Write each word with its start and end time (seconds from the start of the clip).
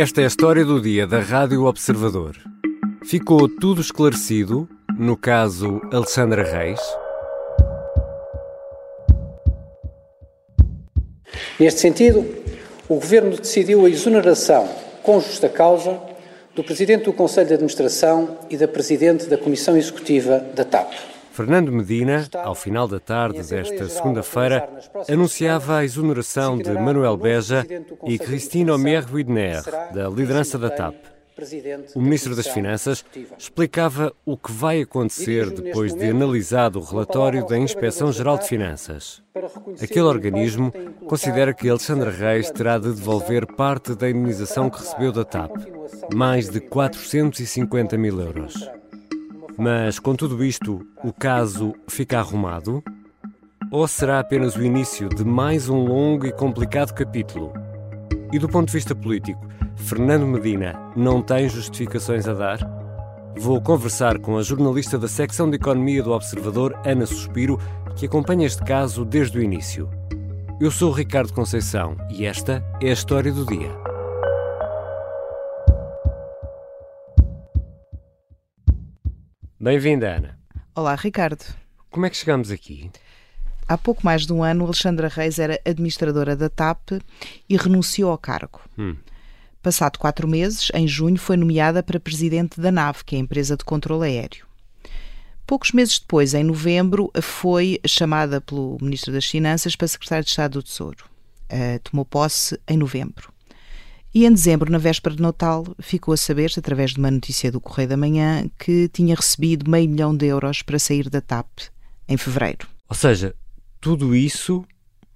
Esta 0.00 0.20
é 0.20 0.24
a 0.24 0.28
história 0.28 0.64
do 0.64 0.80
dia 0.80 1.08
da 1.08 1.18
Rádio 1.18 1.64
Observador. 1.64 2.36
Ficou 3.04 3.48
tudo 3.48 3.80
esclarecido 3.80 4.68
no 4.96 5.16
caso 5.16 5.80
Alexandra 5.92 6.44
Reis? 6.44 6.78
Neste 11.58 11.80
sentido, 11.80 12.24
o 12.88 12.94
Governo 12.94 13.38
decidiu 13.38 13.84
a 13.84 13.90
exoneração, 13.90 14.68
com 15.02 15.20
justa 15.20 15.48
causa, 15.48 16.00
do 16.54 16.62
Presidente 16.62 17.06
do 17.06 17.12
Conselho 17.12 17.48
de 17.48 17.54
Administração 17.54 18.38
e 18.48 18.56
da 18.56 18.68
Presidente 18.68 19.26
da 19.26 19.36
Comissão 19.36 19.76
Executiva 19.76 20.38
da 20.54 20.64
TAP. 20.64 20.92
Fernando 21.38 21.70
Medina, 21.70 22.28
ao 22.42 22.52
final 22.52 22.88
da 22.88 22.98
tarde 22.98 23.40
desta 23.44 23.88
segunda-feira, 23.88 24.68
anunciava 25.08 25.76
a 25.76 25.84
exoneração 25.84 26.58
de 26.58 26.72
Manuel 26.72 27.16
Beja 27.16 27.64
e 28.04 28.18
Christine 28.18 28.72
Omer-Widner, 28.72 29.62
da 29.94 30.08
liderança 30.08 30.58
da 30.58 30.68
TAP. 30.68 30.96
O 31.94 32.00
Ministro 32.00 32.34
das 32.34 32.48
Finanças 32.48 33.04
explicava 33.38 34.12
o 34.26 34.36
que 34.36 34.50
vai 34.50 34.82
acontecer 34.82 35.48
depois 35.48 35.94
de 35.94 36.06
analisado 36.06 36.80
o 36.80 36.82
relatório 36.82 37.46
da 37.46 37.56
Inspeção-Geral 37.56 38.38
de 38.38 38.48
Finanças. 38.48 39.22
Aquele 39.80 40.06
organismo 40.06 40.72
considera 41.06 41.54
que 41.54 41.70
Alexandre 41.70 42.10
Reis 42.10 42.50
terá 42.50 42.78
de 42.78 42.92
devolver 42.92 43.46
parte 43.46 43.94
da 43.94 44.10
indenização 44.10 44.68
que 44.68 44.80
recebeu 44.80 45.12
da 45.12 45.24
TAP, 45.24 45.52
mais 46.12 46.48
de 46.48 46.58
450 46.58 47.96
mil 47.96 48.20
euros. 48.20 48.68
Mas, 49.60 49.98
com 49.98 50.14
tudo 50.14 50.44
isto, 50.44 50.86
o 51.02 51.12
caso 51.12 51.74
fica 51.88 52.20
arrumado? 52.20 52.80
Ou 53.72 53.88
será 53.88 54.20
apenas 54.20 54.54
o 54.54 54.62
início 54.62 55.08
de 55.08 55.24
mais 55.24 55.68
um 55.68 55.84
longo 55.84 56.24
e 56.24 56.32
complicado 56.32 56.94
capítulo? 56.94 57.52
E 58.32 58.38
do 58.38 58.48
ponto 58.48 58.68
de 58.68 58.74
vista 58.74 58.94
político, 58.94 59.44
Fernando 59.74 60.28
Medina 60.28 60.78
não 60.94 61.20
tem 61.20 61.48
justificações 61.48 62.28
a 62.28 62.34
dar? 62.34 62.60
Vou 63.36 63.60
conversar 63.60 64.20
com 64.20 64.38
a 64.38 64.42
jornalista 64.42 64.96
da 64.96 65.08
secção 65.08 65.50
de 65.50 65.56
Economia 65.56 66.04
do 66.04 66.12
Observador, 66.12 66.80
Ana 66.86 67.04
Suspiro, 67.04 67.58
que 67.96 68.06
acompanha 68.06 68.46
este 68.46 68.62
caso 68.62 69.04
desde 69.04 69.38
o 69.38 69.42
início. 69.42 69.90
Eu 70.60 70.70
sou 70.70 70.92
Ricardo 70.92 71.32
Conceição 71.32 71.96
e 72.08 72.24
esta 72.24 72.64
é 72.80 72.90
a 72.90 72.92
história 72.92 73.32
do 73.32 73.44
dia. 73.44 73.87
Bem-vinda, 79.60 80.14
Ana. 80.14 80.38
Olá, 80.72 80.94
Ricardo. 80.94 81.44
Como 81.90 82.06
é 82.06 82.10
que 82.10 82.16
chegamos 82.16 82.52
aqui? 82.52 82.92
Há 83.66 83.76
pouco 83.76 84.04
mais 84.04 84.24
de 84.24 84.32
um 84.32 84.44
ano, 84.44 84.64
Alexandra 84.64 85.08
Reis 85.08 85.40
era 85.40 85.60
administradora 85.64 86.36
da 86.36 86.48
TAP 86.48 86.92
e 87.48 87.56
renunciou 87.56 88.12
ao 88.12 88.18
cargo. 88.18 88.60
Hum. 88.78 88.94
Passado 89.60 89.98
quatro 89.98 90.28
meses, 90.28 90.68
em 90.72 90.86
junho, 90.86 91.18
foi 91.18 91.36
nomeada 91.36 91.82
para 91.82 91.98
presidente 91.98 92.60
da 92.60 92.70
NAV, 92.70 93.02
que 93.04 93.16
é 93.16 93.18
a 93.18 93.22
empresa 93.22 93.56
de 93.56 93.64
controle 93.64 94.06
aéreo. 94.06 94.46
Poucos 95.44 95.72
meses 95.72 95.98
depois, 95.98 96.34
em 96.34 96.44
novembro, 96.44 97.10
foi 97.20 97.80
chamada 97.84 98.40
pelo 98.40 98.78
Ministro 98.80 99.12
das 99.12 99.26
Finanças 99.26 99.74
para 99.74 99.88
secretário 99.88 100.24
de 100.24 100.30
Estado 100.30 100.52
do 100.52 100.62
Tesouro. 100.62 101.04
Uh, 101.50 101.80
tomou 101.82 102.04
posse 102.04 102.60
em 102.68 102.76
novembro. 102.76 103.32
E 104.18 104.26
em 104.26 104.32
dezembro, 104.32 104.68
na 104.68 104.78
véspera 104.78 105.14
de 105.14 105.22
Natal, 105.22 105.64
ficou 105.78 106.12
a 106.12 106.16
saber-se, 106.16 106.58
através 106.58 106.90
de 106.90 106.98
uma 106.98 107.08
notícia 107.08 107.52
do 107.52 107.60
Correio 107.60 107.88
da 107.88 107.96
Manhã, 107.96 108.50
que 108.58 108.88
tinha 108.88 109.14
recebido 109.14 109.70
meio 109.70 109.88
milhão 109.88 110.12
de 110.12 110.26
euros 110.26 110.60
para 110.60 110.76
sair 110.76 111.08
da 111.08 111.20
TAP 111.20 111.46
em 112.08 112.16
fevereiro. 112.16 112.66
Ou 112.88 112.96
seja, 112.96 113.32
tudo 113.80 114.16
isso 114.16 114.64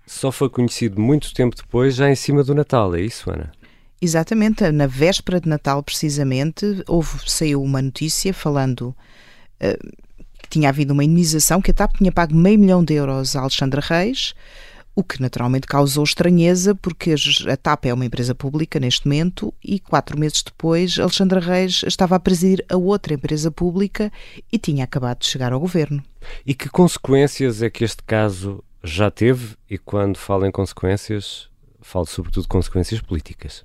só 0.07 0.31
foi 0.31 0.49
conhecido 0.49 1.01
muito 1.01 1.35
tempo 1.35 1.57
depois, 1.57 1.97
já 1.97 2.09
em 2.09 2.15
cima 2.15 2.45
do 2.45 2.55
Natal, 2.55 2.95
é 2.95 3.01
isso, 3.01 3.29
Ana? 3.29 3.51
Exatamente, 4.01 4.71
na 4.71 4.87
véspera 4.87 5.41
de 5.41 5.49
Natal, 5.49 5.83
precisamente, 5.83 6.65
houve, 6.87 7.29
saiu 7.29 7.61
uma 7.61 7.83
notícia 7.83 8.33
falando 8.33 8.95
uh, 9.61 9.93
que 10.41 10.49
tinha 10.49 10.69
havido 10.69 10.93
uma 10.93 11.03
indenização, 11.03 11.61
que 11.61 11.73
a 11.73 11.75
TAP 11.75 11.97
tinha 11.97 12.13
pago 12.13 12.37
meio 12.37 12.57
milhão 12.57 12.85
de 12.85 12.95
euros 12.95 13.35
a 13.35 13.41
Alexandra 13.41 13.81
Reis, 13.81 14.33
o 14.95 15.03
que 15.03 15.21
naturalmente 15.21 15.67
causou 15.67 16.05
estranheza, 16.05 16.75
porque 16.75 17.15
a 17.51 17.57
TAP 17.57 17.87
é 17.87 17.95
uma 17.95 18.05
empresa 18.05 18.35
pública 18.35 18.79
neste 18.79 19.07
momento 19.07 19.53
e 19.65 19.81
quatro 19.81 20.19
meses 20.19 20.43
depois 20.43 20.99
Alexandra 20.99 21.41
Reis 21.41 21.83
estava 21.87 22.17
a 22.17 22.21
presidir 22.21 22.65
a 22.69 22.77
outra 22.77 23.15
empresa 23.15 23.51
pública 23.51 24.13
e 24.53 24.59
tinha 24.59 24.85
acabado 24.85 25.21
de 25.21 25.27
chegar 25.27 25.53
ao 25.53 25.61
governo. 25.61 26.03
E 26.47 26.55
que 26.55 26.69
consequências 26.69 27.63
é 27.63 27.71
que 27.71 27.85
este 27.85 28.03
caso 28.03 28.63
já 28.85 29.11
teve? 29.11 29.57
E 29.69 29.79
quando 29.79 30.19
falo 30.19 30.45
em 30.45 30.51
consequências, 30.51 31.49
falo 31.81 32.07
sobretudo 32.07 32.43
de 32.43 32.49
consequências 32.49 33.01
políticas 33.01 33.65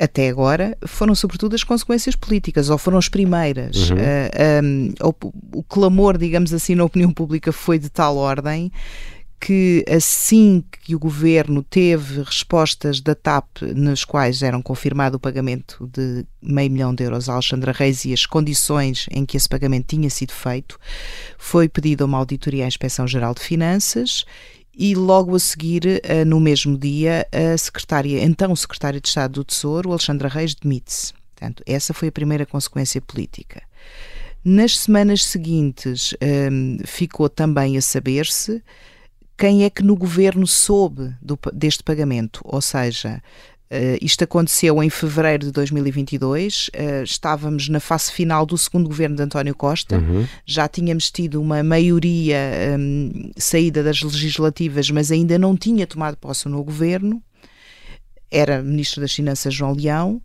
até 0.00 0.28
agora 0.28 0.78
foram 0.86 1.14
sobretudo 1.14 1.54
as 1.54 1.64
consequências 1.64 2.14
políticas, 2.14 2.70
ou 2.70 2.78
foram 2.78 2.98
as 2.98 3.08
primeiras. 3.08 3.90
Uhum. 3.90 3.96
Uh, 3.96 4.64
um, 4.64 4.94
o, 5.02 5.58
o, 5.58 5.62
clamor, 5.64 6.16
digamos 6.16 6.54
assim, 6.54 6.74
na 6.74 6.84
opinião 6.84 7.12
pública 7.12 7.50
foi 7.50 7.78
de 7.78 7.90
tal 7.90 8.16
ordem 8.16 8.70
que 9.40 9.84
assim 9.88 10.64
que 10.82 10.94
o 10.94 10.98
governo 10.98 11.62
teve 11.62 12.22
respostas 12.22 13.00
da 13.00 13.14
TAP 13.14 13.62
nas 13.74 14.04
quais 14.04 14.42
eram 14.42 14.60
confirmado 14.60 15.16
o 15.16 15.20
pagamento 15.20 15.88
de 15.92 16.26
meio 16.42 16.70
milhão 16.70 16.94
de 16.94 17.04
euros 17.04 17.28
a 17.28 17.34
Alexandra 17.34 17.72
Reis 17.72 18.04
e 18.04 18.12
as 18.12 18.26
condições 18.26 19.06
em 19.10 19.24
que 19.24 19.36
esse 19.36 19.48
pagamento 19.48 19.86
tinha 19.88 20.10
sido 20.10 20.32
feito, 20.32 20.78
foi 21.38 21.68
pedida 21.68 22.04
uma 22.04 22.18
auditoria 22.18 22.64
à 22.64 22.68
Inspeção-Geral 22.68 23.34
de 23.34 23.40
Finanças 23.40 24.24
e 24.74 24.94
logo 24.94 25.34
a 25.34 25.40
seguir, 25.40 26.00
eh, 26.04 26.24
no 26.24 26.38
mesmo 26.38 26.78
dia, 26.78 27.26
a 27.32 27.58
secretária, 27.58 28.22
então 28.22 28.54
secretária 28.54 29.00
de 29.00 29.08
Estado 29.08 29.32
do 29.32 29.44
Tesouro, 29.44 29.90
Alexandra 29.90 30.28
Reis, 30.28 30.54
demite-se. 30.54 31.12
Portanto, 31.34 31.62
essa 31.66 31.92
foi 31.92 32.08
a 32.08 32.12
primeira 32.12 32.46
consequência 32.46 33.00
política. 33.00 33.62
Nas 34.44 34.78
semanas 34.78 35.24
seguintes, 35.24 36.14
um, 36.50 36.78
ficou 36.84 37.28
também 37.28 37.76
a 37.76 37.82
saber-se 37.82 38.62
quem 39.38 39.64
é 39.64 39.70
que 39.70 39.84
no 39.84 39.96
governo 39.96 40.46
soube 40.46 41.14
do, 41.22 41.38
deste 41.52 41.82
pagamento, 41.82 42.40
ou 42.44 42.60
seja, 42.60 43.22
Uh, 43.70 44.00
isto 44.00 44.24
aconteceu 44.24 44.82
em 44.82 44.88
fevereiro 44.88 45.44
de 45.44 45.52
2022. 45.52 46.68
Uh, 46.68 47.02
estávamos 47.04 47.68
na 47.68 47.78
fase 47.78 48.10
final 48.10 48.46
do 48.46 48.56
segundo 48.56 48.88
governo 48.88 49.14
de 49.14 49.22
António 49.22 49.54
Costa. 49.54 49.98
Uhum. 49.98 50.26
Já 50.46 50.66
tínhamos 50.66 51.10
tido 51.10 51.38
uma 51.38 51.62
maioria 51.62 52.38
um, 52.78 53.30
saída 53.36 53.82
das 53.82 54.00
legislativas, 54.00 54.90
mas 54.90 55.12
ainda 55.12 55.38
não 55.38 55.54
tinha 55.54 55.86
tomado 55.86 56.16
posse 56.16 56.48
no 56.48 56.64
governo. 56.64 57.22
Era 58.30 58.62
ministro 58.62 59.02
das 59.02 59.12
Finanças 59.12 59.52
João 59.52 59.74
Leão 59.74 60.22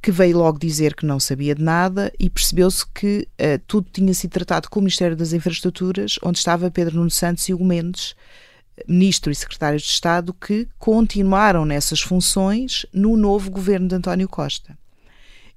que 0.00 0.10
veio 0.10 0.38
logo 0.38 0.58
dizer 0.58 0.94
que 0.94 1.06
não 1.06 1.20
sabia 1.20 1.54
de 1.54 1.62
nada 1.62 2.12
e 2.18 2.28
percebeu-se 2.28 2.84
que 2.86 3.28
uh, 3.32 3.60
tudo 3.66 3.88
tinha 3.92 4.12
sido 4.12 4.32
tratado 4.32 4.68
com 4.68 4.80
o 4.80 4.82
Ministério 4.82 5.16
das 5.16 5.32
Infraestruturas, 5.32 6.18
onde 6.22 6.38
estava 6.38 6.70
Pedro 6.70 6.96
Nuno 6.96 7.10
Santos 7.10 7.48
e 7.48 7.54
Hugo 7.54 7.64
Mendes, 7.64 8.16
ministro 8.88 9.30
e 9.30 9.34
secretário 9.34 9.78
de 9.78 9.84
Estado, 9.84 10.34
que 10.34 10.66
continuaram 10.78 11.64
nessas 11.64 12.00
funções 12.00 12.86
no 12.92 13.16
novo 13.16 13.50
governo 13.50 13.86
de 13.86 13.94
António 13.94 14.28
Costa. 14.28 14.76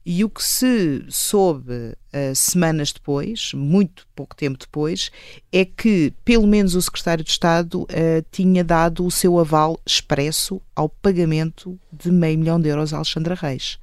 E 0.05 0.23
o 0.23 0.29
que 0.29 0.43
se 0.43 1.03
soube 1.09 1.73
uh, 1.73 2.35
semanas 2.35 2.91
depois, 2.91 3.51
muito 3.55 4.05
pouco 4.15 4.35
tempo 4.35 4.59
depois, 4.59 5.11
é 5.51 5.65
que 5.65 6.13
pelo 6.23 6.45
menos 6.45 6.75
o 6.75 6.81
secretário 6.83 7.23
de 7.23 7.31
Estado 7.31 7.81
uh, 7.81 7.87
tinha 8.31 8.63
dado 8.63 9.03
o 9.03 9.09
seu 9.09 9.39
aval 9.39 9.79
expresso 9.83 10.61
ao 10.75 10.87
pagamento 10.87 11.79
de 11.91 12.11
meio 12.11 12.37
milhão 12.37 12.61
de 12.61 12.69
euros 12.69 12.93
a 12.93 12.97
Alexandra 12.97 13.33
Reis 13.33 13.79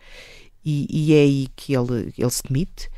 e, 0.64 0.86
e 0.90 1.14
é 1.14 1.22
aí 1.22 1.48
que 1.56 1.74
ele, 1.74 2.12
ele 2.16 2.30
se 2.30 2.42
demite. 2.42 2.88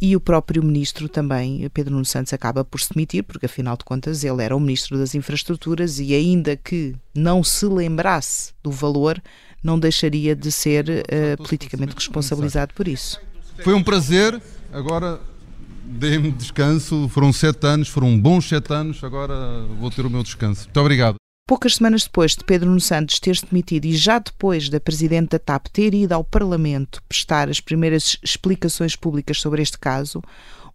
E 0.00 0.16
o 0.16 0.20
próprio 0.20 0.64
ministro 0.64 1.08
também, 1.08 1.70
Pedro 1.72 1.92
Nuno 1.92 2.04
Santos, 2.04 2.32
acaba 2.32 2.64
por 2.64 2.80
se 2.80 2.92
demitir, 2.92 3.22
porque 3.22 3.46
afinal 3.46 3.76
de 3.76 3.84
contas 3.84 4.24
ele 4.24 4.42
era 4.42 4.56
o 4.56 4.58
ministro 4.58 4.98
das 4.98 5.14
Infraestruturas 5.14 6.00
e, 6.00 6.12
ainda 6.12 6.56
que 6.56 6.96
não 7.14 7.44
se 7.44 7.66
lembrasse 7.66 8.52
do 8.64 8.70
valor, 8.72 9.22
não 9.62 9.78
deixaria 9.78 10.34
de 10.34 10.50
ser 10.50 10.88
uh, 10.88 11.42
politicamente 11.44 11.94
responsabilizado 11.94 12.74
por 12.74 12.88
isso. 12.88 13.20
Foi 13.62 13.74
um 13.74 13.82
prazer, 13.82 14.42
agora 14.72 15.20
dê-me 15.84 16.32
descanso. 16.32 17.08
Foram 17.08 17.32
sete 17.32 17.64
anos, 17.64 17.88
foram 17.88 18.18
bons 18.18 18.48
sete 18.48 18.72
anos, 18.72 19.04
agora 19.04 19.64
vou 19.78 19.88
ter 19.88 20.04
o 20.04 20.10
meu 20.10 20.24
descanso. 20.24 20.64
Muito 20.64 20.80
obrigado. 20.80 21.21
Poucas 21.46 21.74
semanas 21.74 22.04
depois 22.04 22.36
de 22.36 22.44
Pedro 22.44 22.68
Nuno 22.68 22.80
Santos 22.80 23.18
ter-se 23.18 23.44
demitido 23.44 23.84
e 23.84 23.96
já 23.96 24.18
depois 24.18 24.68
da 24.68 24.78
Presidente 24.78 25.30
da 25.30 25.38
TAP 25.38 25.66
ter 25.66 25.92
ido 25.92 26.12
ao 26.12 26.22
Parlamento 26.22 27.02
prestar 27.08 27.48
as 27.48 27.60
primeiras 27.60 28.16
explicações 28.22 28.94
públicas 28.94 29.40
sobre 29.40 29.60
este 29.60 29.78
caso, 29.78 30.22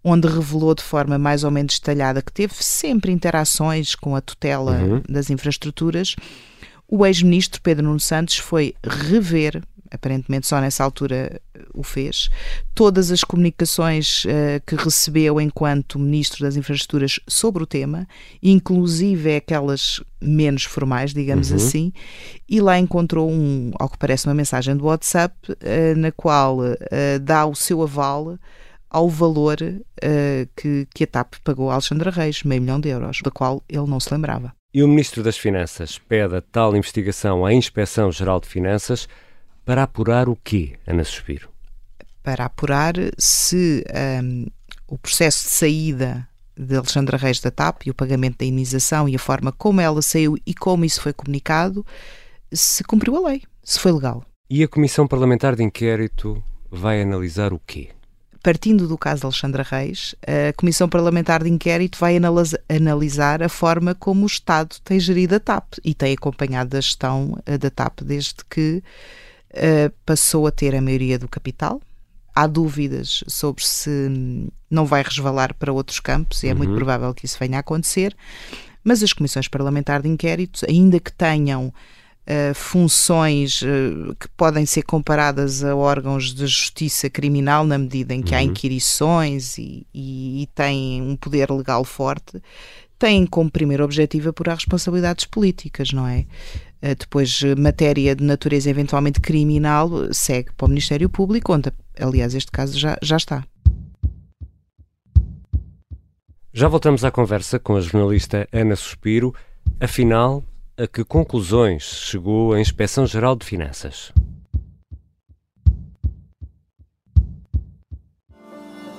onde 0.03 0.27
revelou 0.27 0.75
de 0.75 0.83
forma 0.83 1.17
mais 1.17 1.43
ou 1.43 1.51
menos 1.51 1.79
detalhada 1.79 2.21
que 2.21 2.31
teve 2.31 2.53
sempre 2.55 3.11
interações 3.11 3.95
com 3.95 4.15
a 4.15 4.21
tutela 4.21 4.73
uhum. 4.73 5.01
das 5.07 5.29
infraestruturas, 5.29 6.15
o 6.87 7.05
ex-ministro 7.05 7.61
Pedro 7.61 7.85
Nuno 7.85 7.99
Santos 7.99 8.37
foi 8.37 8.75
rever 8.83 9.63
aparentemente 9.91 10.47
só 10.47 10.59
nessa 10.59 10.83
altura 10.83 11.39
o 11.73 11.83
fez. 11.83 12.29
Todas 12.73 13.11
as 13.11 13.23
comunicações 13.23 14.25
uh, 14.25 14.61
que 14.65 14.75
recebeu 14.75 15.39
enquanto 15.39 15.99
Ministro 15.99 16.43
das 16.43 16.55
Infraestruturas 16.55 17.19
sobre 17.27 17.63
o 17.63 17.65
tema, 17.65 18.07
inclusive 18.41 19.35
aquelas 19.35 20.01
menos 20.21 20.63
formais, 20.63 21.13
digamos 21.13 21.51
uhum. 21.51 21.57
assim, 21.57 21.93
e 22.49 22.59
lá 22.59 22.79
encontrou 22.79 23.29
um, 23.29 23.71
ao 23.79 23.89
que 23.89 23.97
parece, 23.97 24.27
uma 24.27 24.33
mensagem 24.33 24.75
do 24.75 24.85
WhatsApp 24.85 25.35
uh, 25.51 25.97
na 25.97 26.11
qual 26.11 26.59
uh, 26.59 26.75
dá 27.21 27.45
o 27.45 27.55
seu 27.55 27.81
aval 27.81 28.37
ao 28.89 29.09
valor 29.09 29.57
que, 30.55 30.87
que 30.95 31.03
a 31.03 31.07
TAP 31.07 31.35
pagou 31.43 31.69
a 31.69 31.73
Alexandra 31.73 32.09
Reis, 32.09 32.43
meio 32.43 32.61
milhão 32.61 32.79
de 32.79 32.87
euros, 32.87 33.19
da 33.21 33.29
qual 33.29 33.61
ele 33.67 33.85
não 33.85 33.99
se 33.99 34.11
lembrava. 34.13 34.53
E 34.73 34.83
o 34.83 34.87
Ministro 34.87 35.23
das 35.23 35.37
Finanças 35.37 35.97
pede 35.97 36.35
a 36.35 36.41
tal 36.41 36.75
investigação 36.75 37.45
à 37.45 37.53
Inspeção 37.53 38.11
Geral 38.11 38.39
de 38.39 38.47
Finanças 38.47 39.09
para 39.67 39.83
apurar 39.83 40.29
o 40.29 40.37
quê, 40.41 40.75
Ana 40.87 41.03
Suspiro? 41.03 41.49
Para 42.23 42.45
apurar 42.45 42.93
se 43.17 43.83
um, 44.23 44.45
o 44.87 44.97
processo 44.97 45.43
de 45.43 45.53
saída 45.53 46.25
de 46.55 46.73
Alexandra 46.73 47.17
Reis 47.17 47.41
da 47.41 47.51
TAP 47.51 47.85
e 47.85 47.91
o 47.91 47.93
pagamento 47.93 48.37
da 48.37 48.45
indenização 48.45 49.09
e 49.09 49.15
a 49.17 49.19
forma 49.19 49.51
como 49.51 49.81
ela 49.81 50.01
saiu 50.01 50.37
e 50.45 50.53
como 50.53 50.85
isso 50.85 51.01
foi 51.01 51.11
comunicado, 51.11 51.85
se 52.49 52.81
cumpriu 52.85 53.17
a 53.17 53.29
lei, 53.29 53.43
se 53.61 53.77
foi 53.77 53.91
legal. 53.91 54.23
E 54.49 54.63
a 54.63 54.69
Comissão 54.69 55.05
Parlamentar 55.05 55.53
de 55.53 55.63
Inquérito 55.63 56.41
vai 56.71 57.01
analisar 57.01 57.51
o 57.51 57.59
quê? 57.59 57.89
partindo 58.41 58.87
do 58.87 58.97
caso 58.97 59.21
de 59.21 59.25
Alexandra 59.25 59.61
Reis, 59.61 60.15
a 60.25 60.53
Comissão 60.53 60.87
Parlamentar 60.87 61.43
de 61.43 61.49
Inquérito 61.49 61.97
vai 61.99 62.15
analisar 62.69 63.43
a 63.43 63.49
forma 63.49 63.93
como 63.93 64.23
o 64.23 64.25
Estado 64.27 64.77
tem 64.85 64.97
gerido 64.97 65.35
a 65.35 65.39
TAP 65.39 65.73
e 65.83 65.93
tem 65.93 66.13
acompanhado 66.13 66.77
a 66.77 66.79
gestão 66.79 67.37
eh, 67.45 67.57
da 67.57 67.69
TAP 67.69 68.03
desde 68.03 68.35
que 68.49 68.81
uh, 69.57 69.93
passou 70.05 70.47
a 70.47 70.51
ter 70.51 70.75
a 70.75 70.81
maioria 70.81 71.19
do 71.19 71.27
capital. 71.27 71.81
Há 72.33 72.45
dúvidas 72.45 73.23
sobre 73.27 73.65
se 73.65 74.49
não 74.69 74.85
vai 74.85 75.01
resvalar 75.01 75.53
para 75.55 75.73
outros 75.73 75.99
campos 75.99 76.43
e 76.43 76.47
é 76.47 76.51
uhum. 76.51 76.57
muito 76.59 76.75
provável 76.75 77.13
que 77.13 77.25
isso 77.25 77.37
venha 77.39 77.57
a 77.57 77.61
acontecer, 77.61 78.15
mas 78.83 79.01
as 79.01 79.11
comissões 79.11 79.47
parlamentares 79.47 80.03
de 80.03 80.09
inquérito, 80.09 80.65
ainda 80.67 80.99
que 80.99 81.11
tenham 81.11 81.73
Uh, 82.29 82.53
funções 82.53 83.61
uh, 83.61 84.13
que 84.19 84.27
podem 84.35 84.65
ser 84.65 84.83
comparadas 84.83 85.63
a 85.63 85.73
órgãos 85.73 86.33
de 86.33 86.45
justiça 86.45 87.09
criminal 87.09 87.65
na 87.65 87.77
medida 87.77 88.13
em 88.13 88.21
que 88.21 88.33
uhum. 88.33 88.37
há 88.37 88.43
inquirições 88.43 89.57
e, 89.57 89.87
e, 89.93 90.43
e 90.43 90.47
têm 90.47 91.01
um 91.01 91.15
poder 91.15 91.49
legal 91.49 91.85
forte, 91.85 92.43
têm 92.97 93.25
como 93.25 93.51
primeiro 93.51 93.83
objetivo 93.83 94.29
apurar 94.29 94.55
responsabilidades 94.55 95.25
políticas, 95.25 95.91
não 95.91 96.07
é? 96.07 96.25
Uh, 96.81 96.95
depois, 96.97 97.41
matéria 97.57 98.15
de 98.15 98.23
natureza 98.23 98.69
eventualmente 98.69 99.19
criminal 99.19 99.89
segue 100.13 100.51
para 100.55 100.65
o 100.65 100.69
Ministério 100.69 101.09
Público, 101.09 101.53
onde, 101.53 101.71
aliás, 101.99 102.35
este 102.35 102.51
caso 102.51 102.77
já, 102.77 102.97
já 103.01 103.17
está. 103.17 103.43
Já 106.53 106.67
voltamos 106.67 107.03
à 107.03 107.11
conversa 107.11 107.59
com 107.59 107.75
a 107.75 107.81
jornalista 107.81 108.47
Ana 108.51 108.75
Suspiro. 108.75 109.33
Afinal, 109.79 110.43
a 110.75 110.87
que 110.87 111.03
conclusões 111.03 111.83
chegou 111.83 112.53
a 112.53 112.59
Inspeção-Geral 112.59 113.35
de 113.35 113.45
Finanças? 113.45 114.11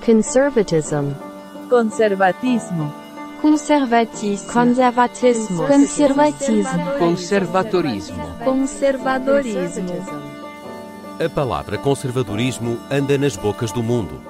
Conservatism. 0.04 1.12
Conservatismo. 1.68 3.07
Conservatismo. 3.40 4.52
Conservatismo. 4.52 5.66
Conservatismo. 5.68 6.98
Conservadorismo. 6.98 8.28
Conservadorismo. 8.44 9.94
A 11.24 11.28
palavra 11.28 11.78
conservadorismo 11.78 12.78
anda 12.90 13.16
nas 13.16 13.36
bocas 13.36 13.70
do 13.70 13.80
mundo. 13.80 14.20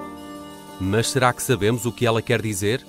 Mas 0.79 1.09
será 1.09 1.33
que 1.33 1.41
sabemos 1.41 1.87
o 1.87 1.91
que 1.91 2.05
ela 2.05 2.21
quer 2.21 2.39
dizer? 2.39 2.85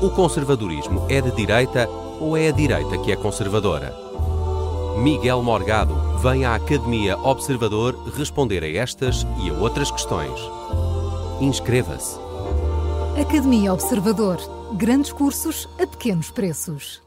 O 0.00 0.10
conservadorismo 0.10 1.06
é 1.08 1.20
de 1.20 1.32
direita 1.32 1.88
ou 2.20 2.36
é 2.36 2.48
a 2.48 2.52
direita 2.52 2.96
que 2.98 3.10
é 3.10 3.16
conservadora? 3.16 3.92
Miguel 4.98 5.42
Morgado 5.42 5.94
vem 6.18 6.44
à 6.44 6.54
Academia 6.54 7.18
Observador 7.18 8.00
responder 8.16 8.62
a 8.62 8.68
estas 8.68 9.26
e 9.42 9.50
a 9.50 9.54
outras 9.54 9.90
questões. 9.90 10.38
Inscreva-se. 11.40 12.16
Academia 13.20 13.72
Observador. 13.72 14.61
Grandes 14.76 15.12
cursos 15.12 15.68
a 15.78 15.86
pequenos 15.86 16.30
preços. 16.30 17.02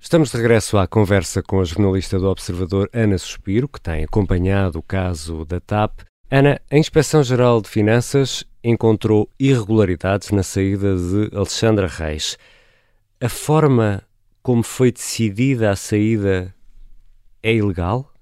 Estamos 0.00 0.30
de 0.30 0.36
regresso 0.36 0.78
à 0.78 0.86
conversa 0.86 1.42
com 1.42 1.60
a 1.60 1.64
jornalista 1.64 2.18
do 2.18 2.28
Observador 2.28 2.88
Ana 2.92 3.18
Suspiro, 3.18 3.68
que 3.68 3.80
tem 3.80 4.04
acompanhado 4.04 4.78
o 4.78 4.82
caso 4.82 5.44
da 5.44 5.60
TAP. 5.60 6.00
Ana, 6.30 6.60
a 6.70 6.78
Inspeção-Geral 6.78 7.60
de 7.60 7.68
Finanças 7.68 8.44
encontrou 8.64 9.28
irregularidades 9.38 10.30
na 10.30 10.42
saída 10.42 10.96
de 10.96 11.36
Alexandra 11.36 11.86
Reis 11.86 12.38
a 13.20 13.28
forma 13.28 14.02
como 14.42 14.62
foi 14.62 14.92
decidida 14.92 15.70
a 15.70 15.76
saída 15.76 16.54
é 17.42 17.54
ilegal? 17.54 18.12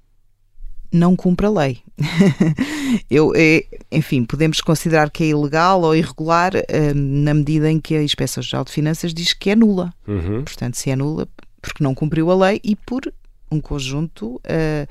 Não 0.92 1.16
cumpre 1.16 1.46
a 1.46 1.50
lei. 1.50 1.82
Eu, 3.10 3.32
é, 3.34 3.64
enfim, 3.90 4.24
podemos 4.24 4.60
considerar 4.60 5.10
que 5.10 5.24
é 5.24 5.26
ilegal 5.28 5.82
ou 5.82 5.94
irregular 5.94 6.52
hum, 6.54 7.22
na 7.24 7.34
medida 7.34 7.70
em 7.70 7.80
que 7.80 7.94
a 7.94 8.02
Inspeção 8.02 8.42
Geral 8.42 8.64
de 8.64 8.72
Finanças 8.72 9.12
diz 9.14 9.32
que 9.32 9.50
é 9.50 9.56
nula. 9.56 9.92
Uhum. 10.06 10.42
Portanto, 10.42 10.76
se 10.76 10.90
é 10.90 10.96
nula, 10.96 11.28
porque 11.60 11.82
não 11.82 11.94
cumpriu 11.94 12.30
a 12.30 12.34
lei 12.34 12.60
e 12.62 12.76
por 12.76 13.12
um 13.50 13.60
conjunto 13.60 14.36
uh, 14.36 14.88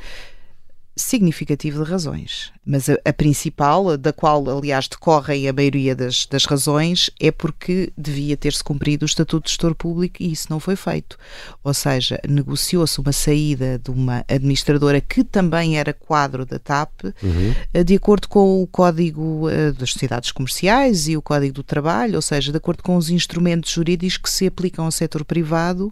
significativo 0.95 1.83
de 1.83 1.89
razões. 1.89 2.51
Mas 2.65 2.89
a, 2.89 2.97
a, 3.03 3.11
principal, 3.11 3.97
da 3.97 4.13
qual, 4.13 4.47
aliás, 4.49 4.87
decorrem 4.87 5.49
a 5.49 5.53
maioria 5.53 5.95
das, 5.95 6.25
das 6.25 6.45
razões, 6.45 7.09
é 7.19 7.31
porque 7.31 7.91
devia 7.97 8.37
ter-se 8.37 8.63
cumprido 8.63 9.03
o 9.03 9.07
Estatuto 9.07 9.45
de 9.45 9.49
Gestor 9.49 9.75
Público 9.75 10.21
e 10.21 10.31
isso 10.31 10.47
não 10.49 10.59
foi 10.59 10.75
feito. 10.75 11.17
Ou 11.63 11.73
seja, 11.73 12.19
negociou-se 12.27 12.99
uma 12.99 13.11
saída 13.11 13.79
de 13.83 13.91
uma 13.91 14.23
administradora 14.29 15.01
que 15.01 15.23
também 15.23 15.77
era 15.77 15.93
quadro 15.93 16.45
da 16.45 16.59
TAP, 16.59 16.91
uhum. 17.21 17.53
Eh, 17.73 17.83
de 17.83 17.95
acordo 17.95 18.27
com 18.27 18.61
o 18.61 18.67
Código 18.67 19.49
eh, 19.49 19.71
das 19.71 19.91
Sociedades 19.91 20.31
Comerciais 20.31 21.07
e 21.07 21.17
o 21.17 21.21
Código 21.21 21.53
do 21.53 21.63
Trabalho, 21.63 22.15
ou 22.15 22.21
seja, 22.21 22.51
de 22.51 22.57
acordo 22.57 22.83
com 22.83 22.95
os 22.95 23.09
instrumentos 23.09 23.71
jurídicos 23.71 24.17
que 24.17 24.29
se 24.29 24.47
aplicam 24.47 24.85
ao 24.85 24.91
setor 24.91 25.25
privado, 25.25 25.91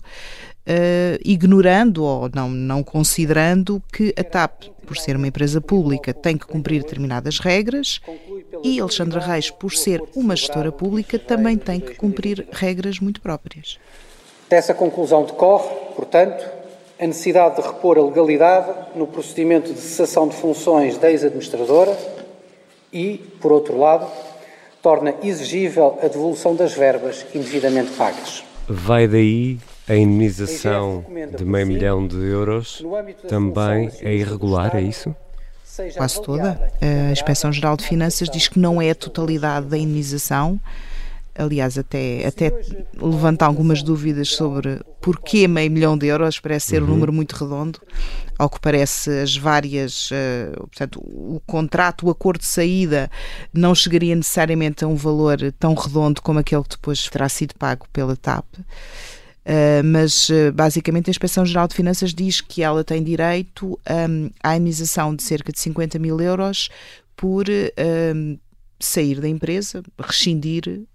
Uh, 0.61 1.17
ignorando 1.25 2.03
ou 2.03 2.29
não, 2.33 2.47
não 2.47 2.83
considerando 2.83 3.81
que 3.91 4.13
a 4.15 4.23
TAP, 4.23 4.65
por 4.85 4.95
ser 4.95 5.15
uma 5.15 5.27
empresa 5.27 5.59
pública, 5.59 6.13
tem 6.13 6.37
que 6.37 6.45
cumprir 6.45 6.83
determinadas 6.83 7.39
regras 7.39 7.99
e 8.63 8.79
Alexandra 8.79 9.19
Reis, 9.19 9.49
por 9.49 9.73
ser 9.73 10.03
uma 10.15 10.35
gestora 10.35 10.71
pública, 10.71 11.17
também 11.17 11.57
tem 11.57 11.79
que 11.79 11.95
cumprir 11.95 12.47
regras 12.51 12.99
muito 12.99 13.21
próprias. 13.21 13.79
Dessa 14.47 14.73
conclusão 14.73 15.23
decorre, 15.23 15.69
portanto, 15.95 16.45
a 16.99 17.07
necessidade 17.07 17.55
de 17.55 17.67
repor 17.67 17.97
a 17.97 18.03
legalidade 18.03 18.71
no 18.95 19.07
procedimento 19.07 19.73
de 19.73 19.79
cessação 19.79 20.27
de 20.27 20.35
funções 20.35 20.97
da 20.97 21.09
ex-administradora 21.09 21.97
e, 22.93 23.17
por 23.41 23.51
outro 23.51 23.79
lado, 23.79 24.05
torna 24.81 25.15
exigível 25.23 25.97
a 26.03 26.07
devolução 26.07 26.55
das 26.55 26.73
verbas 26.73 27.25
indevidamente 27.33 27.91
pagas. 27.91 28.43
Vai 28.67 29.07
daí 29.07 29.57
a 29.91 29.97
indenização 29.97 31.03
de 31.37 31.43
meio 31.43 31.67
milhão 31.67 32.07
de 32.07 32.15
euros 32.15 32.81
também 33.27 33.91
é 33.99 34.15
irregular, 34.15 34.73
é 34.73 34.81
isso? 34.81 35.13
Quase 35.97 36.21
toda. 36.21 36.71
A 36.81 37.11
Inspeção-Geral 37.11 37.75
de 37.75 37.85
Finanças 37.85 38.29
diz 38.29 38.47
que 38.47 38.57
não 38.57 38.81
é 38.81 38.91
a 38.91 38.95
totalidade 38.95 39.65
da 39.65 39.77
indenização. 39.77 40.57
Aliás, 41.35 41.77
até, 41.77 42.25
até 42.25 42.53
levanta 42.95 43.45
algumas 43.45 43.83
dúvidas 43.83 44.29
sobre 44.29 44.79
porquê 45.01 45.47
meio 45.47 45.71
milhão 45.71 45.97
de 45.97 46.07
euros, 46.07 46.39
parece 46.39 46.67
ser 46.67 46.83
um 46.83 46.85
uhum. 46.85 46.91
número 46.91 47.13
muito 47.13 47.33
redondo. 47.33 47.79
Ao 48.37 48.49
que 48.49 48.59
parece, 48.61 49.09
as 49.09 49.35
várias. 49.35 50.09
Uh, 50.11 50.67
portanto, 50.67 50.99
o 50.99 51.41
contrato, 51.45 52.05
o 52.05 52.09
acordo 52.09 52.39
de 52.39 52.47
saída, 52.47 53.09
não 53.53 53.75
chegaria 53.75 54.15
necessariamente 54.15 54.85
a 54.85 54.87
um 54.87 54.95
valor 54.95 55.37
tão 55.59 55.73
redondo 55.73 56.21
como 56.21 56.39
aquele 56.39 56.63
que 56.63 56.71
depois 56.71 57.09
terá 57.09 57.27
sido 57.27 57.55
pago 57.55 57.87
pela 57.91 58.15
TAP. 58.15 58.45
Uh, 59.43 59.83
mas 59.83 60.29
uh, 60.29 60.51
basicamente 60.53 61.09
a 61.09 61.11
Inspeção 61.11 61.45
Geral 61.45 61.67
de 61.67 61.75
Finanças 61.75 62.13
diz 62.13 62.41
que 62.41 62.61
ela 62.61 62.83
tem 62.83 63.03
direito 63.03 63.79
um, 63.89 64.29
à 64.43 64.55
indenização 64.55 65.15
de 65.15 65.23
cerca 65.23 65.51
de 65.51 65.59
50 65.59 65.97
mil 65.97 66.21
euros 66.21 66.69
por 67.15 67.45
um, 67.49 68.37
sair 68.79 69.19
da 69.19 69.27
empresa, 69.27 69.81
rescindir 69.99 70.67
uh, 70.67 70.85